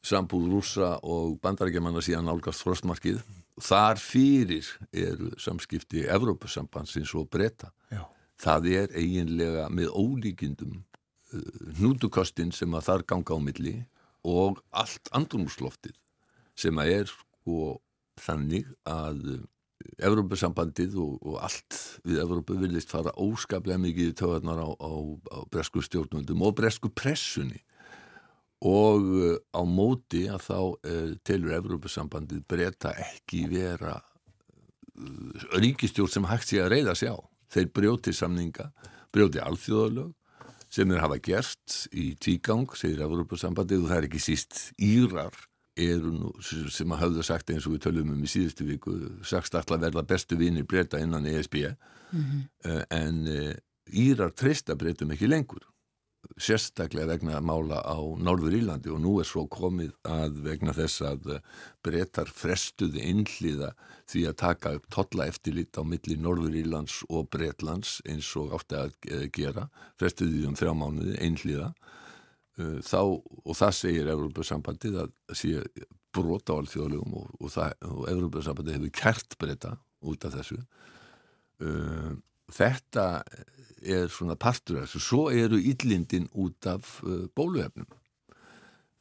sambúð 0.06 0.50
rúsa 0.54 0.96
og 1.04 1.39
bandarækjamanna 1.44 2.04
síðan 2.06 2.30
álgast 2.30 2.65
frostmarkið. 2.65 3.24
Þar 3.63 4.01
fyrir 4.04 4.68
eru 4.92 5.32
samskipti 5.39 6.04
Evrópusambansins 6.12 7.13
og 7.15 7.30
breyta 7.32 7.72
það 8.42 8.70
er 8.74 8.96
eiginlega 9.00 9.70
með 9.72 9.94
ólíkindum 9.96 10.80
uh, 10.82 11.42
hnútukostinn 11.80 12.51
sem 12.56 12.74
að 12.75 12.89
þar 12.89 13.06
ganga 13.13 13.38
á 13.38 13.39
milli 13.39 13.75
og 14.25 14.60
allt 14.75 15.12
andrumsloftið 15.15 15.96
sem 16.58 16.77
að 16.82 16.92
er 17.00 17.12
sko 17.12 17.75
þannig 18.22 18.68
að 18.88 19.46
Evrópusambandið 20.00 20.96
og, 21.03 21.20
og 21.24 21.38
allt 21.46 21.77
við 22.08 22.22
Evrópu 22.24 22.58
viljast 22.60 22.91
fara 22.91 23.13
óskaplega 23.20 23.79
mikið 23.82 24.12
í 24.12 24.17
töðarnar 24.17 24.62
á, 24.63 24.70
á, 24.72 24.91
á 25.36 25.39
bresku 25.51 25.84
stjórnvöldum 25.84 26.44
og 26.48 26.55
bresku 26.58 26.91
pressunni 26.96 27.62
og 28.65 29.08
uh, 29.12 29.38
á 29.51 29.62
móti 29.67 30.25
að 30.32 30.46
þá 30.48 30.60
uh, 30.60 31.13
telur 31.27 31.55
Evrópusambandið 31.60 32.44
breyta 32.50 32.96
ekki 33.03 33.46
vera 33.51 33.98
uh, 34.00 35.48
ríkistjórn 35.60 36.13
sem 36.13 36.29
hægt 36.32 36.51
sé 36.51 36.63
að 36.63 36.72
reyða 36.77 36.96
sig 36.96 37.12
á. 37.12 37.20
Þeir 37.51 37.67
brjóti 37.75 38.13
samninga, 38.15 38.72
brjóti 39.13 39.44
alþjóðalög 39.44 40.15
sem 40.75 40.89
þeir 40.89 41.03
hafa 41.03 41.20
gert 41.24 41.75
í 41.96 42.13
tígang, 42.20 42.67
segir 42.75 43.03
Európa-sambandið 43.05 43.86
og 43.86 43.91
það 43.91 44.00
er 44.00 44.08
ekki 44.10 44.24
síst 44.24 44.62
Írar 44.82 45.36
nú, 45.75 46.32
sem 46.41 46.91
að 46.91 47.01
hafðu 47.01 47.24
sagt 47.24 47.50
eins 47.51 47.67
og 47.67 47.75
við 47.75 47.86
tölum 47.88 48.13
um 48.13 48.24
í 48.24 48.32
síðustu 48.32 48.65
viku 48.65 48.96
sagst 49.24 49.55
alltaf 49.55 49.82
verða 49.82 50.05
bestu 50.08 50.38
vinir 50.39 50.63
breyta 50.63 51.00
innan 51.00 51.25
ESB 51.25 51.55
mm 52.12 52.24
-hmm. 52.24 52.86
en 52.89 53.27
eh, 53.27 53.55
Írar 53.94 54.32
treysta 54.34 54.75
breytum 54.75 55.12
ekki 55.12 55.27
lengur 55.27 55.62
sérstaklega 56.41 57.13
vegna 57.13 57.38
að 57.38 57.48
mála 57.48 57.79
á 57.86 57.98
Norður 58.17 58.55
Írlandi 58.58 58.91
og 58.94 59.01
nú 59.03 59.13
er 59.22 59.27
svo 59.29 59.46
komið 59.51 59.94
að 60.10 60.39
vegna 60.46 60.74
þess 60.75 61.03
að 61.05 61.29
eh, 61.36 61.44
breytar 61.86 62.32
frestuði 62.32 63.03
innliða 63.12 63.74
því 64.10 64.25
að 64.29 64.39
taka 64.41 64.74
upp 64.77 64.88
totla 64.94 65.27
eftirlit 65.32 65.77
á 65.79 65.84
milli 65.86 66.17
Norður 66.20 66.58
Írlands 66.62 67.01
og 67.10 67.29
Breitlands 67.34 68.00
eins 68.10 68.32
og 68.39 68.55
átti 68.58 68.79
að 68.79 68.96
eh, 69.12 69.27
gera 69.34 69.67
frestuði 70.00 70.46
um 70.50 70.58
þrjá 70.58 70.74
mánuði 70.77 71.20
innliða 71.24 71.72
eh, 71.72 71.94
þá 72.56 73.00
og 73.02 73.56
það 73.58 73.74
segir 73.76 74.12
Európa-sambandið 74.14 75.02
að 75.02 75.10
sé 75.36 75.58
brota 76.16 76.56
á 76.56 76.60
alþjóðlegum 76.62 77.18
og, 77.20 77.34
og, 77.42 77.58
og 77.90 78.06
Európa-sambandið 78.12 78.78
hefur 78.78 78.94
kert 78.96 79.36
breyta 79.42 79.74
út 80.06 80.28
af 80.28 80.38
þessu 80.38 80.62
þetta 82.52 83.06
er 83.86 84.10
svona 84.10 84.36
partur 84.36 84.80
af 84.80 84.88
þessu. 84.88 85.02
Svo 85.02 85.28
eru 85.34 85.60
yllindin 85.60 86.28
út 86.34 86.66
af 86.70 87.00
uh, 87.04 87.28
bóluefnum. 87.36 87.88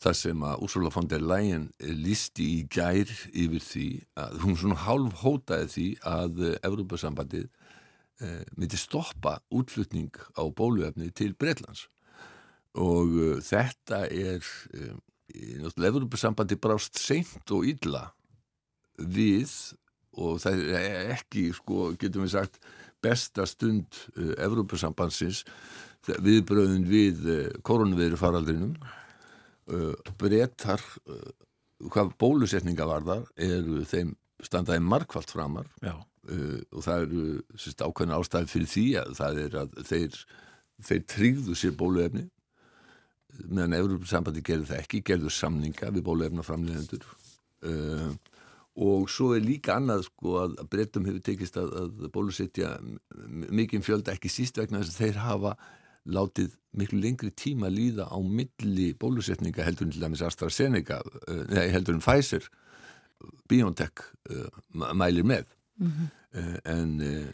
Það 0.04 0.16
sem 0.18 0.42
að 0.44 0.64
Úrsula 0.66 0.90
von 0.92 1.08
der 1.08 1.22
Leyen 1.24 1.70
listi 1.80 2.46
í 2.58 2.62
gær 2.68 3.08
yfir 3.32 3.62
því 3.62 3.88
að 4.20 4.40
hún 4.42 4.58
svona 4.60 4.82
hálf 4.84 5.22
hótaði 5.22 5.70
því 5.74 5.86
að 6.10 6.42
uh, 6.42 6.54
Evrópa-sambandið 6.68 7.48
uh, 7.48 8.42
myndi 8.58 8.80
stoppa 8.80 9.38
útflutning 9.54 10.12
á 10.36 10.44
bóluefni 10.44 11.10
til 11.16 11.34
Breitlands. 11.38 11.88
Og 12.80 13.14
uh, 13.14 13.38
þetta 13.44 14.04
er, 14.10 14.42
um, 14.74 14.98
náttúrulega 15.62 15.92
Evrópa-sambandið 15.92 16.60
brást 16.62 16.98
seint 16.98 17.54
og 17.54 17.68
illa 17.70 18.08
við 18.98 19.52
og 20.14 20.38
það 20.42 20.60
er 20.78 21.12
ekki, 21.16 21.48
sko, 21.56 21.92
getum 21.98 22.24
við 22.24 22.34
sagt, 22.36 22.60
besta 23.04 23.46
stund 23.48 23.98
uh, 24.16 24.34
Evrópusambansins 24.42 25.44
viðbröðin 26.04 26.86
við 26.88 27.24
uh, 27.30 27.40
koronaviru 27.66 28.18
faraldrinum 28.20 28.74
uh, 28.78 29.94
brettar 30.20 30.82
hvað 31.84 32.14
bólusetninga 32.20 32.86
varðar 32.88 33.24
eru 33.40 33.82
þeim 33.88 34.14
standaði 34.44 34.82
markvallt 34.84 35.32
framar. 35.32 35.66
Og 35.84 36.80
það 36.84 37.02
eru 37.04 37.24
ákveðna 37.84 38.16
ástæði 38.16 38.48
fyrir 38.48 38.70
því 38.70 38.84
að 39.00 39.10
það 39.18 39.40
er 39.42 39.56
að 39.60 39.74
þeir, 39.90 40.14
þeir 40.88 41.02
tryggðu 41.12 41.56
sér 41.58 41.74
bóluefni 41.76 42.24
meðan 43.48 43.78
Evrópusambandi 43.80 44.42
gerði 44.44 44.70
það 44.70 44.82
ekki, 44.84 45.02
gerðu 45.02 45.30
samninga 45.30 45.90
við 45.94 46.06
bóluefna 46.06 46.46
framlegendur 46.46 47.06
og 47.64 48.32
og 48.74 49.06
svo 49.10 49.30
er 49.36 49.44
líka 49.44 49.76
annað 49.78 50.08
sko 50.08 50.34
að 50.42 50.56
breytum 50.70 51.06
hefur 51.06 51.22
tekist 51.22 51.56
að, 51.60 51.70
að 51.78 52.08
bólusetja 52.14 52.74
mikið 53.54 53.84
fjölda 53.86 54.14
ekki 54.16 54.32
síst 54.32 54.58
vegna 54.58 54.80
þess 54.82 54.96
að 54.96 55.04
þeir 55.04 55.20
hafa 55.22 55.52
látið 56.04 56.56
miklu 56.76 56.98
lengri 57.00 57.30
tíma 57.30 57.70
líða 57.70 58.08
á 58.10 58.18
milli 58.18 58.90
bólusetninga 58.98 59.64
heldur 59.64 59.86
en 59.86 59.94
til 59.94 60.02
dæmis 60.02 60.24
AstraZeneca, 60.26 60.98
eh, 61.30 61.44
nei 61.54 61.70
heldur 61.72 61.94
en 61.94 62.02
Pfizer 62.02 62.50
BioNTech 63.48 64.02
uh, 64.34 64.50
mælir 64.74 65.24
með 65.24 65.46
mm 65.78 65.86
-hmm. 65.86 66.10
uh, 66.40 66.58
en 66.64 67.00
uh, 67.00 67.30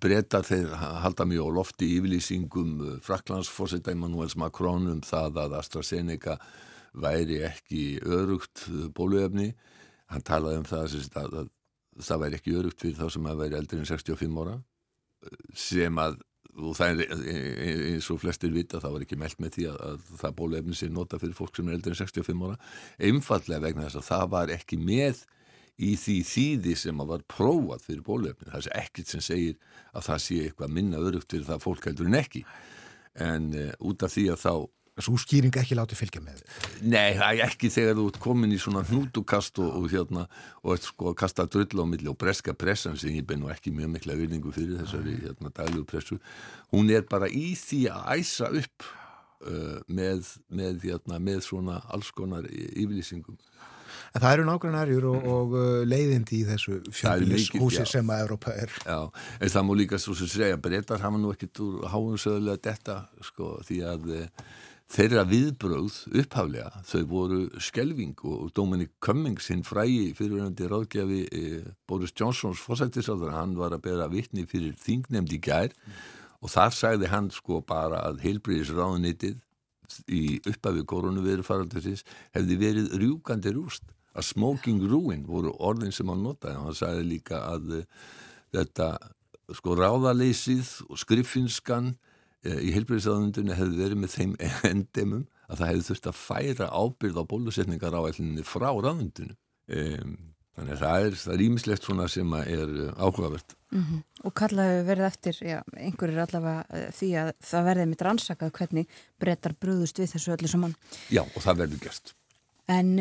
breyta 0.00 0.40
þeir 0.46 0.72
halda 1.04 1.26
mjög 1.28 1.50
á 1.52 1.56
lofti 1.58 1.90
yfirlýsingum 1.98 3.00
Fraklandsforsetta 3.04 3.94
Emmanuels 3.94 4.36
Macron 4.40 4.88
um 4.94 5.04
það 5.04 5.42
að 5.44 5.58
AstraZeneca 5.60 6.38
væri 6.92 7.40
ekki 7.46 7.84
örugt 8.06 8.66
bóluefni. 8.96 9.52
Hann 10.10 10.26
talaði 10.26 10.62
um 10.62 10.66
það 10.66 10.86
að, 10.86 11.20
að, 11.20 11.36
að 12.00 12.08
það 12.08 12.24
væri 12.24 12.40
ekki 12.40 12.56
örugt 12.58 12.82
fyrir 12.82 12.98
þá 12.98 13.14
sem 13.14 13.30
að 13.30 13.44
væri 13.44 13.60
eldri 13.60 13.80
en 13.80 13.90
65 13.92 14.42
ára 14.42 14.58
sem 15.54 15.98
að 16.00 16.18
og 16.60 16.74
það 16.74 17.02
er 17.04 17.10
eins 17.92 18.08
og 18.10 18.20
flestir 18.22 18.52
vita 18.54 18.80
það 18.82 18.94
var 18.96 19.04
ekki 19.04 19.18
meld 19.20 19.42
með 19.42 19.52
því 19.56 19.66
að, 19.70 19.76
að 19.86 20.08
það 20.20 20.32
bólefni 20.40 20.76
sér 20.76 20.90
nota 20.94 21.20
fyrir 21.20 21.36
fólk 21.38 21.56
sem 21.56 21.68
er 21.68 21.76
eldri 21.76 21.92
en 21.92 22.00
65 22.00 22.46
ára. 22.46 22.56
Einfallega 23.08 23.62
vegna 23.64 23.86
þess 23.86 24.00
að 24.00 24.08
það 24.08 24.24
var 24.34 24.52
ekki 24.56 24.80
með 24.82 25.22
í 25.78 25.94
því 26.00 26.16
þýði 26.32 26.74
sem 26.82 27.00
að 27.02 27.14
var 27.14 27.24
prófað 27.30 27.86
fyrir 27.86 28.02
bólefni 28.06 28.50
það 28.50 28.66
er 28.66 28.82
ekkert 28.82 29.14
sem 29.14 29.24
segir 29.24 29.56
að 29.94 30.06
það 30.08 30.20
sé 30.26 30.42
eitthvað 30.44 30.76
minna 30.76 31.00
örugt 31.00 31.30
fyrir 31.30 31.48
það 31.48 31.64
fólk 31.64 31.88
heldur 31.90 32.10
en 32.10 32.20
ekki. 32.20 32.44
En 33.20 33.50
uh, 33.54 33.72
út 33.90 34.06
af 34.06 34.14
því 34.14 34.28
að 34.34 34.44
þá 34.44 34.54
Svo 35.00 35.16
skýring 35.20 35.54
ekki 35.56 35.76
látið 35.78 36.00
fylgja 36.00 36.20
með? 36.20 36.40
Nei, 36.84 37.14
ekki 37.44 37.70
þegar 37.72 37.96
þú 37.96 38.06
ert 38.10 38.18
komin 38.20 38.52
í 38.52 38.58
svona 38.60 38.82
hnútukast 38.84 39.60
og, 39.62 39.70
og 39.78 39.86
hérna 39.92 40.26
og 40.60 40.74
ert 40.74 40.88
sko 40.88 41.12
að 41.12 41.18
kasta 41.22 41.46
drull 41.48 41.84
á 41.84 41.86
milli 41.88 42.10
og 42.10 42.18
breska 42.20 42.52
pressan 42.58 42.98
sem 43.00 43.14
ég 43.16 43.26
beinu 43.28 43.48
ekki 43.52 43.72
mjög 43.72 43.94
mikla 43.94 44.18
virðingu 44.18 44.52
fyrir 44.52 44.82
þessari 44.82 45.16
hérna 45.22 45.52
daglugu 45.56 45.86
pressu 45.88 46.18
hún 46.74 46.90
er 46.92 47.06
bara 47.08 47.30
í 47.30 47.54
því 47.56 47.80
að 47.94 48.10
æsa 48.18 48.50
upp 48.60 48.88
uh, 49.46 49.78
með, 49.88 50.34
með, 50.52 50.84
hérna, 50.84 51.20
með 51.22 51.46
svona 51.48 51.80
alls 51.88 52.10
konar 52.16 52.50
yfirlýsingum 52.50 53.38
En 54.10 54.22
það 54.24 54.32
eru 54.32 54.46
nágrannarjur 54.48 55.04
og, 55.12 55.28
og 55.34 55.52
uh, 55.54 55.66
leiðindi 55.86 56.40
í 56.40 56.46
þessu 56.48 56.80
fjöldinnishúsi 56.90 57.84
sem 57.86 58.10
að 58.10 58.24
Europa 58.24 58.56
er. 58.58 58.72
Já, 58.82 58.98
en 59.38 59.52
það 59.54 59.68
mú 59.68 59.76
líka 59.78 60.00
svo 60.02 60.16
sem 60.18 60.30
segja, 60.30 60.58
breytar 60.58 61.04
hafa 61.04 61.20
nú 61.20 61.30
ekkit 61.34 61.62
úr 61.62 61.86
háinsöðulega 61.92 62.64
detta, 62.64 62.96
sko, 63.28 63.52
því 63.68 63.78
að 63.92 64.10
uh, 64.16 64.50
þeirra 64.90 65.22
viðbröð 65.28 65.98
upphaflega 66.18 66.82
þau 66.88 67.02
voru 67.10 67.40
skelving 67.62 68.16
og 68.26 68.48
Dominic 68.56 68.96
Cummings 69.04 69.50
hinn 69.52 69.62
frægi 69.66 70.10
fyrirverandi 70.18 70.66
ráðgjafi 70.70 71.20
eh, 71.30 71.68
Boris 71.86 72.14
Johnsons 72.18 72.62
fósættisáður 72.64 73.36
hann 73.36 73.54
var 73.58 73.76
að 73.76 73.84
bera 73.86 74.08
vittni 74.10 74.48
fyrir 74.50 74.74
þingnemdi 74.82 75.38
gær 75.46 75.70
mm. 75.70 76.00
og 76.42 76.54
þar 76.56 76.74
sagði 76.74 77.12
hann 77.12 77.30
sko 77.34 77.60
bara 77.66 78.02
að 78.08 78.24
heilbriðis 78.24 78.74
ráðnitið 78.74 79.38
í 80.10 80.40
upphafi 80.50 80.82
koronaviru 80.90 81.46
faraldurins 81.46 82.02
hefði 82.34 82.58
verið 82.58 82.92
rjúkandi 82.98 83.54
rúst 83.54 83.86
að 84.14 84.26
smoking 84.26 84.82
ruin 84.90 85.26
voru 85.26 85.54
orðin 85.58 85.94
sem 85.94 86.08
hann 86.10 86.24
notaði 86.24 86.58
og 86.58 86.70
hann 86.70 86.78
sagði 86.78 87.06
líka 87.06 87.42
að 87.46 87.74
uh, 87.80 87.84
þetta 88.54 88.90
sko 89.56 89.74
ráðaleysið 89.78 90.72
og 90.88 90.98
skriffinskan 91.00 91.92
e, 92.44 92.56
í 92.68 92.72
heilbreyðisáðundunni 92.74 93.56
hefði 93.58 93.84
verið 93.84 94.02
með 94.02 94.16
þeim 94.16 94.34
endemum 94.72 95.28
að 95.50 95.62
það 95.62 95.70
hefði 95.70 95.86
þurft 95.88 96.10
að 96.10 96.18
færa 96.20 96.68
ábyrð 96.70 97.22
á 97.22 97.24
bólusetningar 97.30 97.96
á 97.98 98.00
ætlinni 98.06 98.44
frá 98.46 98.68
ráðundunum. 98.70 99.38
E, 99.70 99.80
þannig 100.58 100.76
að 100.76 100.84
það 100.84 101.06
er, 101.06 101.16
það 101.22 101.34
er 101.34 101.42
ímislegt 101.46 101.86
svona 101.86 102.06
sem 102.10 102.36
er 102.40 102.72
áhugavert. 102.98 103.56
Mm 103.70 103.82
-hmm. 103.86 104.04
Og 104.26 104.34
kallaðu 104.38 104.84
verið 104.86 105.08
eftir, 105.08 105.40
já, 105.46 105.58
einhverjir 105.78 106.22
allavega 106.24 106.86
því 106.98 107.10
að 107.22 107.32
það 107.50 107.68
verði 107.70 107.88
mitt 107.90 108.06
rannsakað 108.06 108.54
hvernig 108.58 108.96
breytar 109.18 109.54
brúðust 109.58 109.98
við 109.98 110.14
þessu 110.14 110.34
öllu 110.36 110.50
saman. 110.50 110.74
Já, 111.10 111.22
og 111.22 111.42
það 111.42 111.62
verður 111.64 111.84
gert. 111.86 112.14
En 112.70 112.94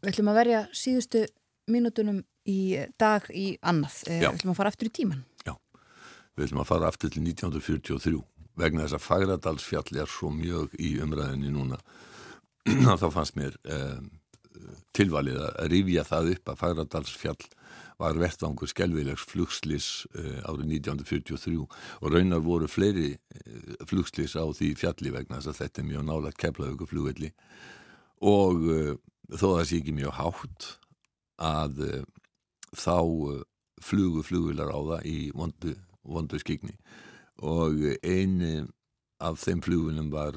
við 0.00 0.12
ætlum 0.12 0.32
að 0.32 0.40
verja 0.40 0.62
síðustu 0.76 1.26
mínutunum 1.70 2.22
í 2.46 2.60
dag 3.00 3.26
í 3.34 3.48
annað. 3.66 4.00
Uh, 4.06 4.20
við 4.22 4.30
ætlum 4.32 4.54
að 4.54 4.60
fara 4.60 4.72
aftur 4.72 4.90
í 4.90 4.94
tíman. 5.00 5.24
Já, 5.46 5.54
við 6.36 6.48
ætlum 6.48 6.62
að 6.62 6.70
fara 6.70 6.90
aftur 6.92 7.12
til 7.14 7.24
1943 7.26 8.22
vegna 8.56 8.86
þess 8.86 8.96
að 8.96 9.06
Fagradalsfjall 9.06 10.00
er 10.00 10.10
svo 10.10 10.30
mjög 10.32 10.76
í 10.80 10.96
umræðinni 11.04 11.52
núna 11.52 11.80
að 12.92 13.02
þá 13.04 13.08
fannst 13.14 13.36
mér 13.38 13.58
um, 13.68 14.08
tilvalið 14.96 15.42
að 15.44 15.70
rifja 15.74 16.06
það 16.08 16.32
upp 16.34 16.52
að 16.52 16.60
Fagradalsfjall 16.62 17.48
var 18.00 18.18
vettvangur 18.20 18.68
skelvilegs 18.68 19.24
flugslis 19.28 19.90
uh, 20.16 20.40
árið 20.48 20.78
1943 20.80 21.58
og 21.60 22.12
raunar 22.12 22.44
voru 22.44 22.68
fleiri 22.70 23.12
uh, 23.16 23.76
flugslis 23.88 24.36
á 24.40 24.44
því 24.44 24.72
fjalli 24.80 25.12
vegna 25.14 25.40
þess 25.40 25.52
að 25.52 25.60
þetta 25.62 25.82
er 25.82 25.90
mjög 25.92 26.08
nálagt 26.08 26.40
keflaðugu 26.40 26.88
flugvelli 26.88 27.32
og 28.24 28.64
þó 29.32 29.46
það 29.56 29.64
sé 29.68 29.80
ekki 29.80 29.96
mjög 29.96 30.16
hátt 30.20 30.70
að 31.42 31.82
þá 32.76 32.98
flugu 33.84 34.24
flugvilar 34.24 34.72
á 34.72 34.78
það 34.92 35.06
í 35.10 35.18
vondu, 35.36 35.74
vondu 36.06 36.40
skikni 36.40 36.76
og 37.44 37.82
eini 38.02 38.64
af 39.20 39.40
þeim 39.42 39.62
flugvilum 39.64 40.10
var 40.12 40.36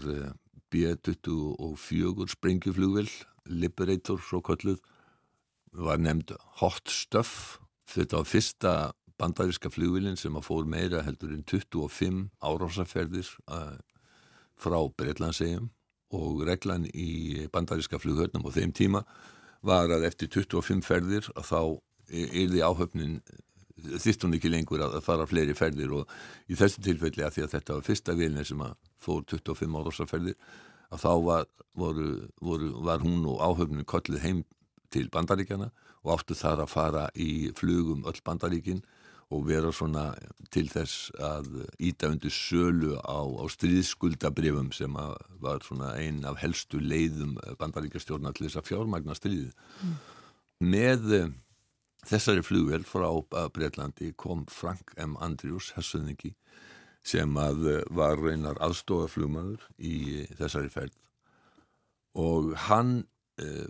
B-24 0.70 2.28
sprengjuflugvill 2.34 3.10
Liberator 3.50 4.20
svo 4.22 4.42
kalluð 4.46 4.80
var 5.74 6.00
nefnd 6.02 6.36
Hot 6.62 6.90
Stuff. 6.90 7.60
Þetta 7.90 8.22
var 8.22 8.30
fyrsta 8.30 8.74
bandaríska 9.20 9.72
flugvilin 9.74 10.18
sem 10.18 10.36
að 10.38 10.48
fór 10.48 10.68
meira 10.70 11.04
heldur 11.06 11.34
en 11.36 11.44
25 11.44 12.30
árásaferðir 12.40 13.30
frá 14.60 14.80
Breitlandsegjum 14.98 15.70
og 16.16 16.42
reglan 16.48 16.88
í 16.90 17.46
bandaríska 17.54 18.00
flughörnum 18.02 18.48
á 18.48 18.50
þeim 18.56 18.74
tíma 18.74 19.04
var 19.66 19.92
að 19.92 20.08
eftir 20.08 20.32
25 20.32 20.82
ferðir 20.86 21.30
þá 21.36 21.78
er 22.10 22.50
því 22.50 22.64
áhöfnin 22.66 23.20
þýtt 23.80 24.26
hún 24.26 24.36
ekki 24.36 24.52
lengur 24.52 24.82
að 24.84 25.00
fara 25.06 25.28
fleiri 25.30 25.56
ferðir 25.56 25.94
og 26.02 26.16
í 26.52 26.58
þessu 26.60 26.82
tilfelli 26.84 27.24
að 27.24 27.36
því 27.36 27.46
að 27.46 27.54
þetta 27.56 27.78
var 27.78 27.86
fyrsta 27.88 28.16
vilni 28.18 28.46
sem 28.48 28.64
að 28.64 28.74
fór 29.00 29.22
25 29.30 29.78
árásaferðir 29.80 30.36
að 30.90 31.04
þá 31.04 31.12
var, 31.24 31.46
voru, 31.78 32.10
voru, 32.42 32.72
var 32.84 33.04
hún 33.04 33.28
og 33.30 33.44
áhöfnin 33.46 33.88
kollið 33.88 34.26
heim 34.26 34.42
til 34.90 35.08
bandaríkjana 35.14 35.70
og 36.04 36.16
áttu 36.16 36.36
þar 36.38 36.64
að 36.66 36.74
fara 36.74 37.06
í 37.14 37.52
flugum 37.58 38.06
öll 38.10 38.20
bandaríkin 38.26 38.82
og 39.30 39.44
vera 39.46 39.70
svona 39.76 40.08
til 40.50 40.66
þess 40.72 41.12
að 41.22 41.50
íta 41.86 42.10
undir 42.10 42.34
sölu 42.34 42.96
á, 42.98 43.22
á 43.22 43.46
stríðskuldabrifum 43.54 44.72
sem 44.74 44.96
var 45.44 45.62
svona 45.66 45.92
einn 46.02 46.24
af 46.26 46.40
helstu 46.42 46.82
leiðum 46.82 47.36
bandaríkjastjórna 47.62 48.34
til 48.34 48.48
þess 48.48 48.62
að 48.62 48.72
fjármagna 48.72 49.18
stríði. 49.18 49.52
Mm. 49.84 50.00
Með 50.74 51.06
þessari 52.10 52.42
flugvel 52.46 52.82
frá 52.88 53.08
Breitlandi 53.54 54.16
kom 54.18 54.48
Frank 54.50 54.96
M. 54.98 55.14
Andrews, 55.22 55.70
hessuðningi, 55.78 56.34
sem 57.06 57.38
að 57.40 57.86
var 57.96 58.18
reynar 58.20 58.58
aðstofaflugmaður 58.66 59.62
í 59.78 60.26
þessari 60.40 60.74
ferð 60.74 60.98
og 62.20 62.56
hann 62.68 63.04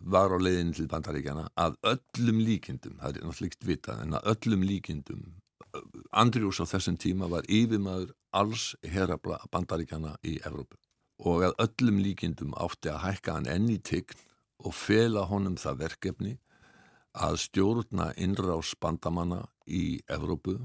var 0.01 0.33
á 0.33 0.37
leiðin 0.41 0.71
til 0.73 0.87
bandaríkjana 0.89 1.49
að 1.59 1.75
öllum 1.91 2.39
líkindum, 2.41 2.95
það 2.97 3.09
er 3.09 3.27
náttúrulega 3.27 3.51
ekkert 3.51 3.67
vitað, 3.67 4.01
en 4.01 4.17
að 4.17 4.29
öllum 4.33 4.63
líkindum 4.65 5.21
Andriús 6.11 6.59
á 6.61 6.65
þessum 6.69 6.97
tíma 7.01 7.29
var 7.31 7.47
yfirmaður 7.47 8.13
alls 8.35 8.73
herabla 8.83 9.39
bandaríkjana 9.51 10.15
í 10.23 10.37
Evrópu 10.45 10.77
og 11.19 11.43
að 11.49 11.57
öllum 11.65 11.99
líkindum 12.03 12.53
átti 12.55 12.91
að 12.93 13.03
hækka 13.03 13.35
hann 13.35 13.49
enn 13.51 13.67
í 13.73 13.79
tign 13.83 14.19
og 14.63 14.75
fela 14.75 15.25
honum 15.27 15.57
það 15.59 15.81
verkefni 15.83 16.35
að 17.19 17.39
stjórna 17.43 18.11
innrás 18.21 18.75
bandamanna 18.79 19.43
í 19.65 19.99
Evrópu 20.07 20.57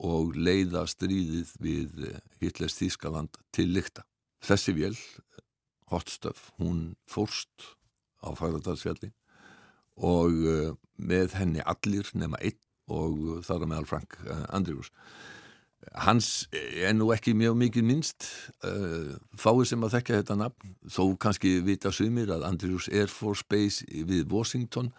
og 0.00 0.36
leiða 0.36 0.86
stríðið 0.88 1.52
við 1.60 2.04
Hitlers 2.40 2.78
Þískaland 2.78 3.36
til 3.52 3.68
lykta. 3.74 4.04
Þessi 4.40 4.74
vél, 4.76 4.94
Hotstöf, 5.90 6.50
hún 6.60 6.94
fórst 7.08 7.74
á 8.24 8.32
Fagradalsfjalli 8.36 9.10
og 10.00 10.32
uh, 10.32 10.72
með 10.96 11.34
henni 11.36 11.64
allir 11.66 12.08
nema 12.14 12.38
einn 12.40 12.60
og 12.90 13.42
þar 13.46 13.64
að 13.64 13.70
meðal 13.72 13.88
Frank 13.88 14.16
uh, 14.26 14.44
Andrews. 14.56 14.90
Hans 16.04 16.44
er 16.52 16.92
nú 16.92 17.08
ekki 17.14 17.32
mjög 17.34 17.56
mikið 17.62 17.86
minnst, 17.88 18.26
uh, 18.68 19.14
fáið 19.38 19.70
sem 19.70 19.86
að 19.86 19.94
þekka 19.96 20.18
þetta 20.20 20.36
nafn, 20.42 20.74
þó 20.92 21.02
kannski 21.22 21.54
vita 21.66 21.92
sumir 21.94 22.32
að 22.34 22.44
Andrews 22.50 22.90
Air 22.92 23.08
Force 23.12 23.46
Base 23.48 23.86
við 23.88 24.28
Washington, 24.30 24.92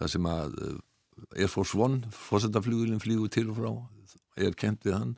þar 0.00 0.14
sem 0.14 0.30
að 0.30 0.56
Air 1.36 1.52
Force 1.52 1.78
One, 1.78 2.00
fórsetaflugulinn 2.16 3.02
flígu 3.02 3.28
til 3.30 3.50
og 3.52 3.60
frá, 3.60 3.70
er 4.40 4.56
kent 4.56 4.86
við 4.86 4.96
hann. 4.96 5.12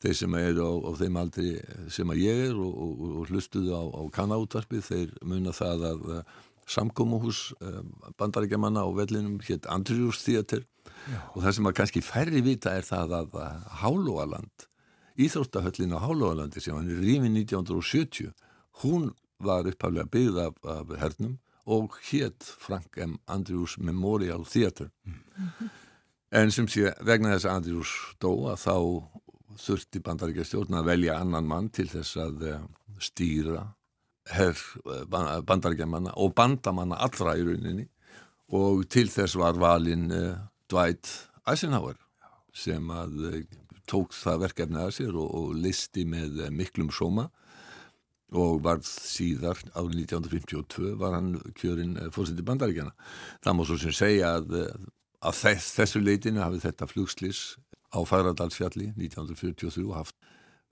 Þeir 0.00 0.16
sem 0.16 0.34
er 0.38 0.56
á, 0.56 0.70
á 0.72 0.90
þeim 0.96 1.20
aldri 1.20 1.50
sem 1.92 2.10
að 2.10 2.22
ég 2.22 2.42
er 2.48 2.56
og, 2.56 2.72
og, 2.72 3.04
og 3.20 3.30
hlustuðu 3.30 3.76
á, 3.76 3.82
á 3.84 4.02
kannaútvarpið, 4.16 4.84
þeir 4.88 5.14
muna 5.28 5.52
það 5.54 5.86
að 5.90 6.04
samkómuhús 6.70 7.52
bandarækjamanna 8.18 8.84
á 8.84 8.90
vellinum 8.96 9.36
hétt 9.44 9.68
Andrews 9.68 10.22
Theater 10.24 10.64
Já. 11.04 11.20
og 11.34 11.42
það 11.42 11.56
sem 11.56 11.68
að 11.70 11.76
kannski 11.80 12.04
færri 12.04 12.40
vita 12.44 12.72
er 12.74 12.86
það 12.86 13.16
að 13.20 13.38
Hálóaland 13.82 14.68
Íþróttahöllin 15.14 15.94
á 15.94 15.98
Hálóalandi 16.02 16.62
sem 16.62 16.76
hann 16.76 16.90
er 16.90 17.02
rífin 17.04 17.36
1970 17.38 18.32
hún 18.82 19.12
var 19.38 19.68
upphaflega 19.68 20.08
byggð 20.10 20.42
af, 20.46 20.60
af 20.64 20.94
hernum 20.98 21.38
og 21.64 21.96
hétt 22.10 22.44
Frank 22.44 22.98
M. 23.00 23.18
Andrews 23.26 23.78
Memorial 23.78 24.44
Theater 24.44 24.90
mm 25.04 25.70
en 26.34 26.50
sem 26.54 26.66
sé 26.70 26.90
vegna 27.06 27.34
þess 27.34 27.46
að 27.46 27.58
Andrews 27.60 27.92
dóa 28.22 28.56
þá 28.58 28.74
þurfti 29.64 30.02
bandarækjastjórn 30.02 30.80
að 30.80 30.88
velja 30.90 31.18
annan 31.22 31.46
mann 31.46 31.70
til 31.74 31.86
þess 31.90 32.18
að 32.18 32.46
stýra 33.02 33.68
herr 34.34 34.56
eh, 34.56 35.04
bandarækjamanna 35.46 36.14
og 36.18 36.32
bandamanna 36.34 36.98
allra 37.06 37.36
í 37.38 37.44
rauninni 37.46 37.86
og 38.54 38.84
til 38.90 39.06
þess 39.12 39.38
var 39.40 39.56
valin 39.58 40.10
uh, 40.12 40.34
Dwight 40.74 41.10
Eisenhower 41.46 41.94
sem 42.54 42.90
að 42.90 43.18
uh, 43.28 43.40
tók 43.86 44.14
það 44.16 44.44
verkefni 44.48 44.80
að 44.82 44.94
sér 44.96 45.14
og, 45.14 45.30
og 45.38 45.54
listi 45.54 46.02
með 46.08 46.40
uh, 46.42 46.50
miklum 46.50 46.90
sóma 46.94 47.28
og 48.34 48.64
var 48.64 48.80
síðar 48.82 49.60
árið 49.76 50.00
1952 50.08 50.94
var 50.98 51.14
hann 51.14 51.36
kjörinn 51.54 51.92
fórseti 52.10 52.42
bandaríkjana. 52.42 52.90
Það 53.44 53.54
má 53.54 53.62
svo 53.68 53.76
sem 53.78 53.94
segja 53.94 54.32
að, 54.40 54.56
að 55.22 55.36
þess, 55.38 55.68
þessu 55.76 56.02
leitinu 56.02 56.42
hafið 56.42 56.64
þetta 56.64 56.88
flugslis 56.90 57.42
á 57.94 58.02
Fagradalsfjalli 58.02 58.90
1943 58.96 59.86
haft 59.94 60.16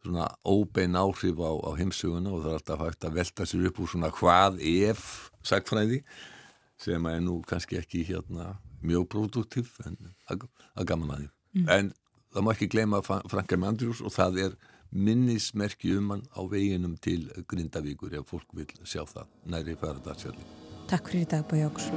svona 0.02 0.26
óbein 0.42 0.98
áhrif 0.98 1.38
á, 1.38 1.52
á 1.54 1.70
heimsuguna 1.78 2.34
og 2.34 2.42
það 2.42 2.50
er 2.50 2.58
alltaf 2.58 2.82
hægt 2.82 3.06
að 3.06 3.16
velta 3.20 3.46
sér 3.46 3.70
upp 3.70 3.78
úr 3.78 3.92
svona 3.92 4.10
hvað 4.10 4.58
ef 4.66 5.06
sagfræði 5.46 6.02
sem 6.82 7.06
er 7.06 7.22
nú 7.22 7.38
kannski 7.46 7.78
ekki 7.78 8.02
hérna 8.10 8.56
mjög 8.83 9.09
produktiv 9.14 9.73
en 9.87 9.99
að 10.31 10.87
gaman 10.88 11.14
að 11.14 11.23
því. 11.23 11.31
Mm. 11.53 11.68
En 11.77 11.92
það 12.33 12.47
má 12.47 12.53
ekki 12.55 12.71
gleyma 12.73 13.03
Frankar 13.05 13.61
Mandrús 13.61 14.03
og 14.05 14.14
það 14.14 14.40
er 14.47 14.59
minnismerki 14.92 15.95
um 15.97 16.12
hann 16.12 16.25
á 16.37 16.40
veginum 16.49 16.99
til 17.01 17.31
Grindavíkur 17.49 18.12
ef 18.18 18.29
fólk 18.29 18.53
vil 18.57 18.68
sjá 18.85 19.05
það 19.09 19.31
næri 19.49 19.77
færadagsfjalli. 19.81 20.45
Takk 20.90 21.09
fyrir 21.09 21.25
í 21.25 21.31
dag 21.33 21.47
Bói 21.49 21.62
Jóks. 21.62 21.88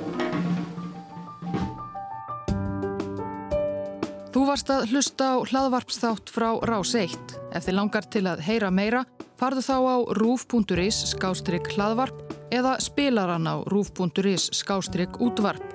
Þú 4.36 4.42
varst 4.50 4.72
að 4.72 4.90
hlusta 4.92 5.28
á 5.32 5.36
hlaðvarpsþátt 5.48 6.32
frá 6.32 6.50
Rás 6.68 6.92
1. 7.00 7.38
Ef 7.56 7.68
þið 7.68 7.78
langar 7.78 8.08
til 8.12 8.26
að 8.28 8.44
heyra 8.44 8.72
meira, 8.72 9.06
farðu 9.40 9.64
þá 9.64 9.78
á 9.80 9.96
rúf.is 10.20 10.98
skástrygg 11.14 11.72
hlaðvarp 11.76 12.36
eða 12.52 12.76
spilaran 12.84 13.48
á 13.48 13.64
rúf.is 13.72 14.50
skástrygg 14.56 15.20
útvarp. 15.24 15.75